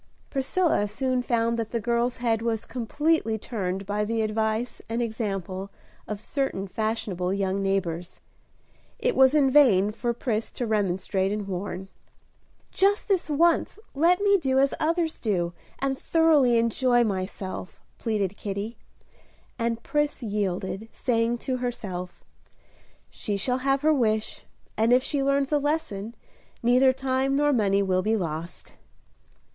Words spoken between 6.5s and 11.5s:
fashionable young neighbors. It was in vain for Pris to remonstrate and